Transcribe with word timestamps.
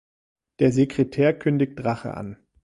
Der 0.57 0.71
Sekretär 0.71 1.31
kündigt 1.37 1.85
Rache 1.85 2.15
an. 2.17 2.37